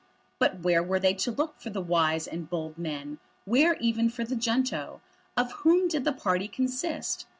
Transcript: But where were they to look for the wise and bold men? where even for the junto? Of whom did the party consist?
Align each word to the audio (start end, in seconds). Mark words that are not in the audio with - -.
But 0.39 0.61
where 0.61 0.81
were 0.81 0.97
they 0.99 1.13
to 1.13 1.31
look 1.31 1.59
for 1.59 1.69
the 1.69 1.79
wise 1.79 2.27
and 2.27 2.49
bold 2.49 2.75
men? 2.75 3.19
where 3.45 3.75
even 3.75 4.09
for 4.09 4.23
the 4.23 4.35
junto? 4.35 4.99
Of 5.37 5.51
whom 5.61 5.87
did 5.87 6.05
the 6.05 6.11
party 6.11 6.47
consist? 6.47 7.27